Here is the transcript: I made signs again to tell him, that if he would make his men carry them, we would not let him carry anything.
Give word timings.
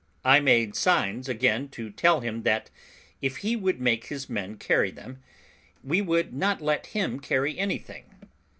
I 0.25 0.39
made 0.39 0.75
signs 0.75 1.29
again 1.29 1.69
to 1.77 1.91
tell 1.91 2.21
him, 2.21 2.41
that 2.41 2.71
if 3.21 3.37
he 3.37 3.55
would 3.55 3.79
make 3.79 4.07
his 4.07 4.27
men 4.31 4.57
carry 4.57 4.89
them, 4.89 5.21
we 5.83 6.01
would 6.01 6.33
not 6.33 6.59
let 6.59 6.87
him 6.87 7.19
carry 7.19 7.59
anything. 7.59 8.05